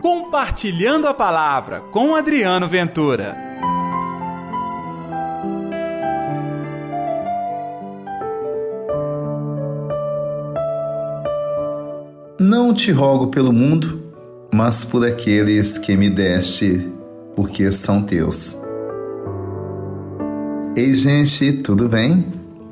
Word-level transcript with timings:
Compartilhando 0.00 1.08
a 1.08 1.14
Palavra 1.14 1.80
com 1.90 2.14
Adriano 2.14 2.68
Ventura. 2.68 3.36
Não 12.38 12.72
te 12.72 12.92
rogo 12.92 13.26
pelo 13.26 13.52
mundo, 13.52 14.00
mas 14.54 14.84
por 14.84 15.04
aqueles 15.04 15.76
que 15.76 15.96
me 15.96 16.08
deste, 16.08 16.88
porque 17.34 17.72
são 17.72 18.00
teus. 18.00 18.56
Ei, 20.76 20.94
gente, 20.94 21.52
tudo 21.54 21.88
bem? 21.88 22.24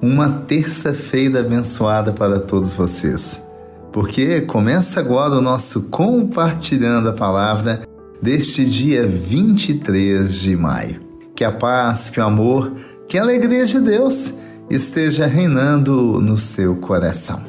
Uma 0.00 0.42
terça-feira 0.46 1.40
abençoada 1.40 2.12
para 2.12 2.40
todos 2.40 2.72
vocês 2.72 3.49
porque 3.92 4.42
começa 4.42 5.00
agora 5.00 5.34
o 5.34 5.40
nosso 5.40 5.88
compartilhando 5.90 7.08
a 7.08 7.12
palavra 7.12 7.80
deste 8.22 8.64
dia 8.64 9.06
23 9.06 10.32
de 10.40 10.56
maio. 10.56 11.00
Que 11.34 11.44
a 11.44 11.52
paz, 11.52 12.10
que 12.10 12.20
o 12.20 12.24
amor, 12.24 12.72
que 13.08 13.18
a 13.18 13.22
alegria 13.22 13.64
de 13.64 13.80
Deus 13.80 14.34
esteja 14.70 15.26
reinando 15.26 16.20
no 16.20 16.36
seu 16.36 16.76
coração. 16.76 17.42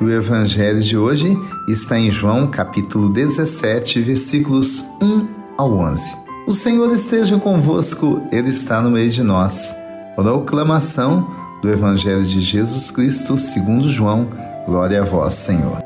O 0.00 0.08
evangelho 0.08 0.80
de 0.80 0.96
hoje 0.96 1.36
está 1.68 1.98
em 1.98 2.10
João 2.10 2.46
capítulo 2.46 3.08
17, 3.08 4.00
versículos 4.02 4.84
1 5.02 5.26
ao 5.58 5.72
11. 5.72 6.16
O 6.46 6.52
Senhor 6.52 6.92
esteja 6.92 7.36
convosco, 7.38 8.22
ele 8.30 8.50
está 8.50 8.80
no 8.80 8.90
meio 8.90 9.10
de 9.10 9.24
nós. 9.24 9.74
Proclamação 10.14 11.45
do 11.62 11.70
Evangelho 11.70 12.24
de 12.24 12.40
Jesus 12.40 12.90
Cristo 12.90 13.36
segundo 13.38 13.88
João. 13.88 14.28
Glória 14.66 15.02
a 15.02 15.04
vós, 15.04 15.34
Senhor. 15.34 15.78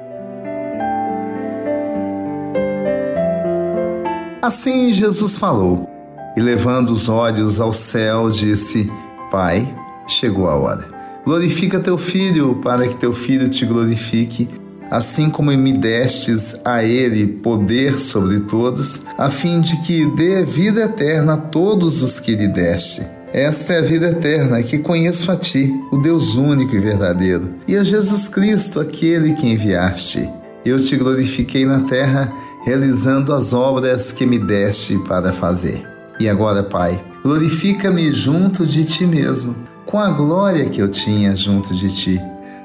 Assim 4.43 4.93
Jesus 4.93 5.37
falou, 5.37 5.89
e 6.37 6.41
levando 6.41 6.91
os 6.91 7.09
olhos 7.09 7.61
ao 7.61 7.73
céu, 7.73 8.31
disse: 8.31 8.91
Pai, 9.31 9.73
chegou 10.07 10.49
a 10.49 10.57
hora. 10.57 10.89
Glorifica 11.25 11.79
teu 11.79 11.99
filho, 11.99 12.57
para 12.57 12.89
que 12.89 12.97
teu 12.97 13.13
filho 13.13 13.49
te 13.49 13.67
glorifique, 13.67 14.49
assim 14.91 15.31
como 15.31 15.53
me 15.53 15.73
destes 15.73 16.57
a 16.65 16.83
ele 16.83 17.27
poder 17.27 17.99
sobre 17.99 18.41
todos, 18.41 19.03
a 19.19 19.31
fim 19.31 19.61
de 19.61 19.77
que 19.83 20.07
dê 20.17 20.43
vida 20.43 20.83
eterna 20.83 21.35
a 21.35 21.37
todos 21.37 22.03
os 22.03 22.19
que 22.19 22.35
lhe 22.35 22.49
deste. 22.49 23.20
Esta 23.33 23.75
é 23.75 23.79
a 23.79 23.83
vida 23.83 24.09
eterna, 24.09 24.61
que 24.61 24.77
conheço 24.77 25.31
a 25.31 25.37
Ti, 25.37 25.73
o 25.93 25.99
Deus 25.99 26.35
único 26.35 26.75
e 26.75 26.81
verdadeiro, 26.81 27.55
e 27.67 27.77
a 27.77 27.85
Jesus 27.85 28.27
Cristo, 28.27 28.81
aquele 28.81 29.35
que 29.35 29.47
enviaste. 29.47 30.29
Eu 30.65 30.83
te 30.83 30.97
glorifiquei 30.97 31.65
na 31.65 31.83
terra, 31.83 32.33
realizando 32.65 33.33
as 33.33 33.53
obras 33.53 34.11
que 34.11 34.27
me 34.27 34.37
deste 34.37 34.99
para 35.07 35.33
fazer. 35.33 35.81
E 36.19 36.29
agora, 36.29 36.65
Pai, 36.65 37.01
glorifica-me 37.23 38.11
junto 38.11 38.67
de 38.67 38.85
Ti 38.85 39.07
mesmo, 39.07 39.55
com 39.87 40.01
a 40.01 40.11
glória 40.11 40.69
que 40.69 40.83
eu 40.83 40.89
tinha 40.89 41.37
junto 41.37 41.73
de 41.73 41.89
Ti, 41.89 42.21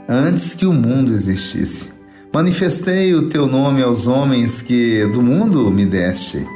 antes 0.10 0.56
que 0.56 0.66
o 0.66 0.74
mundo 0.74 1.14
existisse. 1.14 1.92
Manifestei 2.34 3.14
o 3.14 3.30
Teu 3.30 3.46
nome 3.46 3.84
aos 3.84 4.08
homens 4.08 4.64
que 4.64 5.06
do 5.14 5.22
mundo 5.22 5.70
me 5.70 5.86
deste 5.86 6.55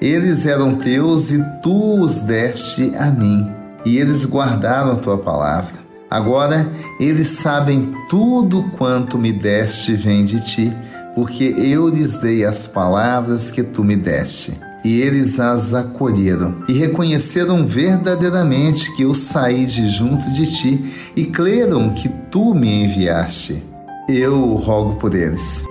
eles 0.00 0.46
eram 0.46 0.74
teus 0.74 1.30
e 1.30 1.44
tu 1.62 2.00
os 2.00 2.20
deste 2.20 2.94
a 2.96 3.10
mim, 3.10 3.50
e 3.84 3.98
eles 3.98 4.24
guardaram 4.24 4.92
a 4.92 4.96
tua 4.96 5.18
palavra. 5.18 5.80
Agora 6.10 6.68
eles 6.98 7.28
sabem 7.28 7.94
tudo 8.08 8.64
quanto 8.76 9.16
me 9.16 9.32
deste 9.32 9.94
vem 9.94 10.24
de 10.24 10.40
ti, 10.40 10.76
porque 11.14 11.54
eu 11.56 11.88
lhes 11.88 12.18
dei 12.18 12.44
as 12.44 12.66
palavras 12.66 13.50
que 13.50 13.62
tu 13.62 13.84
me 13.84 13.94
deste. 13.94 14.58
E 14.82 15.00
eles 15.00 15.38
as 15.38 15.74
acolheram 15.74 16.64
e 16.66 16.72
reconheceram 16.72 17.66
verdadeiramente 17.66 18.94
que 18.96 19.02
eu 19.02 19.12
saí 19.12 19.66
de 19.66 19.90
junto 19.90 20.32
de 20.32 20.50
ti 20.50 21.12
e 21.14 21.26
creram 21.26 21.90
que 21.90 22.08
tu 22.08 22.54
me 22.54 22.84
enviaste. 22.84 23.62
Eu 24.08 24.54
rogo 24.54 24.94
por 24.94 25.14
eles. 25.14 25.69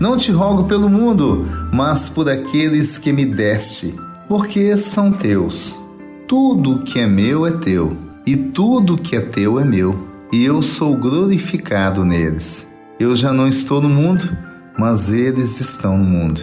Não 0.00 0.16
te 0.16 0.30
rogo 0.30 0.64
pelo 0.64 0.88
mundo, 0.88 1.44
mas 1.72 2.08
por 2.08 2.28
aqueles 2.28 2.98
que 2.98 3.12
me 3.12 3.26
deste, 3.26 3.96
porque 4.28 4.76
são 4.78 5.10
teus. 5.10 5.76
Tudo 6.28 6.80
que 6.80 7.00
é 7.00 7.06
meu 7.06 7.44
é 7.44 7.50
teu, 7.50 7.96
e 8.24 8.36
tudo 8.36 8.96
que 8.96 9.16
é 9.16 9.20
teu 9.20 9.58
é 9.58 9.64
meu, 9.64 9.98
e 10.32 10.44
eu 10.44 10.62
sou 10.62 10.96
glorificado 10.96 12.04
neles. 12.04 12.68
Eu 13.00 13.16
já 13.16 13.32
não 13.32 13.48
estou 13.48 13.80
no 13.80 13.88
mundo, 13.88 14.28
mas 14.78 15.10
eles 15.10 15.60
estão 15.60 15.98
no 15.98 16.04
mundo, 16.04 16.42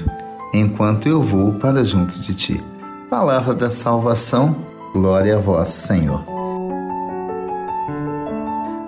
enquanto 0.54 1.08
eu 1.08 1.22
vou 1.22 1.54
para 1.54 1.84
junto 1.84 2.20
de 2.20 2.36
ti. 2.36 2.64
Palavra 3.10 3.54
da 3.54 3.70
salvação, 3.70 4.56
glória 4.94 5.38
a 5.38 5.40
vós, 5.40 5.70
Senhor. 5.70 6.26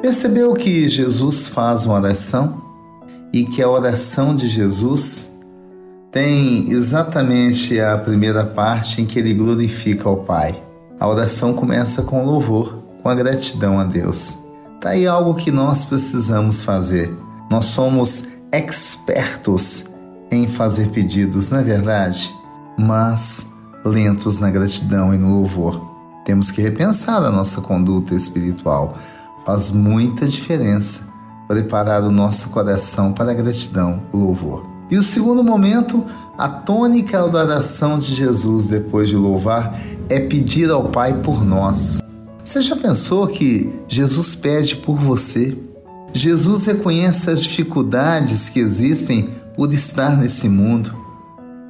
Percebeu 0.02 0.54
que 0.54 0.90
Jesus 0.90 1.48
faz 1.48 1.86
uma 1.86 1.96
oração? 1.96 2.67
E 3.32 3.46
que 3.46 3.62
a 3.62 3.70
oração 3.70 4.36
de 4.36 4.48
Jesus 4.48 5.38
tem 6.12 6.72
exatamente 6.72 7.80
a 7.80 7.98
primeira 7.98 8.46
parte 8.46 9.02
em 9.02 9.06
que 9.06 9.20
ele 9.20 9.34
glorifica 9.34 10.08
ao 10.08 10.18
Pai. 10.18 10.62
A 11.00 11.08
oração 11.08 11.54
começa 11.54 12.02
com 12.02 12.26
louvor, 12.26 12.82
com 13.04 13.10
a 13.10 13.16
gratidão 13.16 13.80
a 13.80 13.84
Deus. 13.84 14.40
Tá 14.82 14.90
aí 14.90 15.06
algo 15.06 15.36
que 15.36 15.52
nós 15.52 15.86
precisamos 15.86 16.64
fazer. 16.64 17.16
Nós 17.52 17.66
somos 17.66 18.30
expertos 18.52 19.86
em 20.32 20.48
fazer 20.48 20.90
pedidos, 20.90 21.50
não 21.50 21.60
é 21.60 21.64
verdade? 21.64 22.34
Mas 22.78 23.54
lentos 23.86 24.40
na 24.40 24.50
gratidão 24.50 25.14
e 25.14 25.18
no 25.18 25.40
louvor. 25.40 25.82
Temos 26.26 26.52
que 26.52 26.62
repensar 26.62 27.24
a 27.24 27.32
nossa 27.32 27.62
conduta 27.62 28.14
espiritual. 28.14 28.94
Faz 29.46 29.72
muita 29.72 30.28
diferença 30.28 31.07
preparar 31.48 32.04
o 32.04 32.12
nosso 32.12 32.50
coração 32.50 33.14
para 33.14 33.32
a 33.32 33.34
gratidão, 33.34 34.02
o 34.12 34.18
louvor. 34.18 34.66
E 34.90 34.98
o 34.98 35.04
segundo 35.04 35.44
momento, 35.44 36.06
a 36.38 36.48
tônica 36.48 37.18
da 37.28 37.44
oração 37.44 38.00
de 38.00 38.14
Jesus 38.14 38.68
depois 38.68 39.10
de 39.10 39.16
louvar 39.16 39.78
é 40.10 40.20
pedir 40.20 40.70
ao 40.70 40.90
Pai 40.90 41.14
por 41.14 41.46
nós. 41.46 42.00
Você 42.44 42.62
já 42.62 42.76
pensou 42.76 43.28
que 43.28 43.70
Jesus 43.88 44.34
pede 44.36 44.78
por 44.78 44.96
você? 44.98 45.58
Jesus 46.14 46.66
reconhece 46.66 47.30
as 47.30 47.44
dificuldades 47.44 48.48
que 48.48 48.60
existem 48.60 49.30
por 49.56 49.74
estar 49.74 50.16
nesse 50.16 50.48
mundo, 50.48 50.96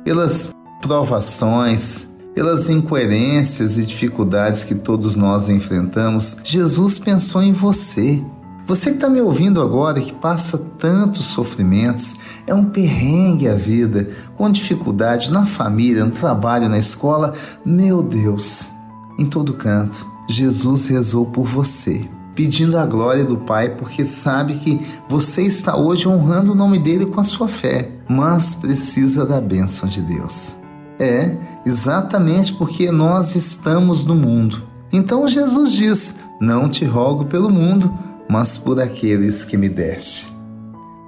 pelas 0.04 0.52
provações, 0.82 2.08
pelas 2.36 2.70
incoerências 2.70 3.80
e 3.80 3.84
dificuldades 3.84 4.64
que 4.64 4.76
todos 4.76 5.16
nós 5.16 5.50
enfrentamos. 5.50 6.38
Jesus 6.44 7.00
pensou 7.00 7.42
em 7.42 7.52
você. 7.52 8.22
Você 8.68 8.90
que 8.90 8.98
está 8.98 9.10
me 9.10 9.22
ouvindo 9.22 9.62
agora, 9.62 10.02
que 10.02 10.12
passa 10.12 10.58
tantos 10.78 11.28
sofrimentos, 11.28 12.18
é 12.46 12.54
um 12.54 12.66
perrengue 12.66 13.48
a 13.48 13.56
vida, 13.56 14.10
com 14.36 14.52
dificuldade 14.52 15.32
na 15.32 15.46
família, 15.46 16.04
no 16.04 16.12
trabalho, 16.12 16.68
na 16.68 16.78
escola, 16.78 17.34
meu 17.66 18.04
Deus, 18.04 18.70
em 19.18 19.26
todo 19.26 19.54
canto, 19.54 20.06
Jesus 20.28 20.90
rezou 20.90 21.28
por 21.28 21.46
você, 21.48 22.10
pedindo 22.36 22.78
a 22.78 22.86
glória 22.86 23.24
do 23.24 23.38
Pai, 23.38 23.70
porque 23.70 24.06
sabe 24.06 24.56
que 24.56 24.86
você 25.08 25.44
está 25.44 25.78
hoje 25.78 26.06
honrando 26.06 26.52
o 26.52 26.56
nome 26.56 26.78
dele 26.78 27.06
com 27.06 27.22
a 27.22 27.24
sua 27.24 27.48
fé, 27.48 27.92
mas 28.06 28.54
precisa 28.54 29.26
da 29.26 29.40
bênção 29.40 29.88
de 29.88 30.02
Deus. 30.02 30.56
É, 31.00 31.38
exatamente 31.66 32.52
porque 32.54 32.92
nós 32.92 33.34
estamos 33.34 34.04
no 34.04 34.16
mundo. 34.16 34.62
Então 34.92 35.28
Jesus 35.28 35.72
diz: 35.72 36.20
Não 36.42 36.68
te 36.68 36.86
rogo 36.86 37.26
pelo 37.26 37.50
mundo, 37.50 37.94
mas 38.30 38.58
por 38.58 38.80
aqueles 38.80 39.44
que 39.44 39.58
me 39.58 39.70
deste. 39.70 40.32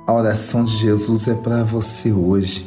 A 0.07 0.13
oração 0.13 0.63
de 0.63 0.75
Jesus 0.77 1.27
é 1.27 1.35
para 1.35 1.63
você 1.63 2.11
hoje, 2.11 2.65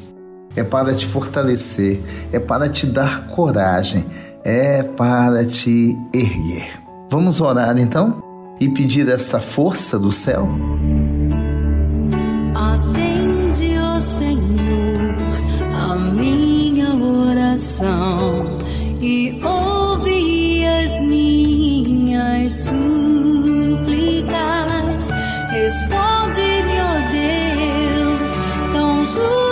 é 0.55 0.63
para 0.63 0.95
te 0.95 1.07
fortalecer, 1.07 2.01
é 2.33 2.39
para 2.39 2.69
te 2.69 2.87
dar 2.87 3.27
coragem, 3.29 4.05
é 4.45 4.83
para 4.83 5.45
te 5.45 5.97
erguer. 6.15 6.81
Vamos 7.11 7.41
orar 7.41 7.77
então 7.79 8.23
e 8.61 8.69
pedir 8.69 9.09
esta 9.09 9.41
força 9.41 9.99
do 9.99 10.13
céu? 10.13 10.49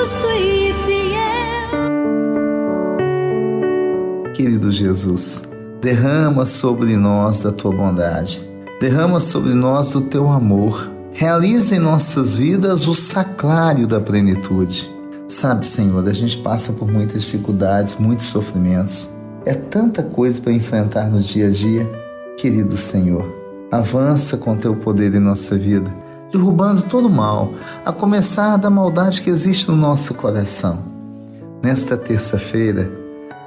Justo 0.01 0.27
e 0.27 0.73
fiel. 0.87 1.73
Querido 4.35 4.73
Jesus, 4.73 5.43
derrama 5.81 6.47
sobre 6.47 6.97
nós 6.97 7.41
da 7.41 7.53
tua 7.53 7.73
bondade, 7.73 8.49
derrama 8.81 9.21
sobre 9.21 9.53
nós 9.53 9.95
o 9.95 10.01
teu 10.03 10.31
amor, 10.31 10.91
Realiza 11.13 11.75
em 11.77 11.81
nossas 11.81 12.37
vidas 12.37 12.87
o 12.87 12.95
sacrário 12.95 13.87
da 13.87 14.01
plenitude. 14.01 14.91
Sabe, 15.29 15.67
Senhor, 15.67 16.09
a 16.09 16.15
gente 16.15 16.39
passa 16.39 16.73
por 16.73 16.91
muitas 16.91 17.25
dificuldades, 17.25 17.97
muitos 17.97 18.27
sofrimentos. 18.27 19.11
É 19.45 19.53
tanta 19.53 20.03
coisa 20.03 20.41
para 20.41 20.53
enfrentar 20.53 21.11
no 21.11 21.21
dia 21.21 21.49
a 21.49 21.51
dia. 21.51 21.85
Querido 22.39 22.79
Senhor, 22.79 23.40
avança 23.71 24.37
com 24.37 24.57
teu 24.57 24.75
poder 24.77 25.15
em 25.15 25.21
nossa 25.21 25.57
vida, 25.57 25.95
derrubando 26.33 26.83
todo 26.83 27.07
o 27.07 27.11
mal, 27.11 27.53
a 27.85 27.93
começar 27.93 28.57
da 28.57 28.71
maldade 28.71 29.23
que 29.23 29.31
existe 29.31 29.69
no 29.69 29.77
nosso 29.77 30.15
coração. 30.15 30.79
Nesta 31.63 31.97
terça-feira, 31.97 32.91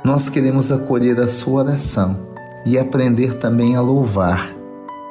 nós 0.03 0.29
queremos 0.29 0.71
acolher 0.71 1.19
a 1.19 1.27
sua 1.27 1.63
oração 1.63 2.17
e 2.65 2.77
aprender 2.77 3.35
também 3.35 3.75
a 3.75 3.81
louvar 3.81 4.53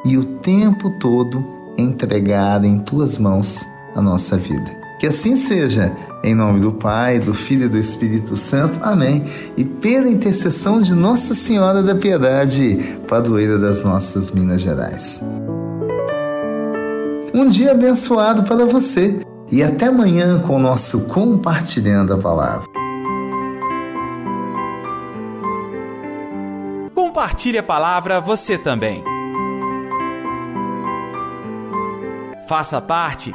e 0.04 0.16
o 0.16 0.24
tempo 0.24 0.90
todo 0.98 1.44
entregar 1.76 2.64
em 2.64 2.78
tuas 2.78 3.18
mãos 3.18 3.64
a 3.94 4.00
nossa 4.00 4.36
vida. 4.36 4.81
Que 5.02 5.08
assim 5.08 5.34
seja, 5.34 5.92
em 6.22 6.32
nome 6.32 6.60
do 6.60 6.70
Pai, 6.70 7.18
do 7.18 7.34
Filho 7.34 7.64
e 7.64 7.68
do 7.68 7.76
Espírito 7.76 8.36
Santo. 8.36 8.78
Amém. 8.80 9.24
E 9.56 9.64
pela 9.64 10.08
intercessão 10.08 10.80
de 10.80 10.94
Nossa 10.94 11.34
Senhora 11.34 11.82
da 11.82 11.92
Piedade, 11.96 13.00
padroeira 13.08 13.58
das 13.58 13.82
nossas 13.82 14.30
Minas 14.30 14.62
Gerais. 14.62 15.20
Um 17.34 17.48
dia 17.48 17.72
abençoado 17.72 18.44
para 18.44 18.64
você 18.64 19.18
e 19.50 19.60
até 19.60 19.86
amanhã 19.86 20.38
com 20.38 20.54
o 20.54 20.60
nosso 20.60 21.08
Compartilhando 21.08 22.14
a 22.14 22.18
Palavra. 22.18 22.68
Compartilhe 26.94 27.58
a 27.58 27.62
palavra 27.64 28.20
você 28.20 28.56
também. 28.56 29.02
Faça 32.46 32.80
parte 32.80 33.34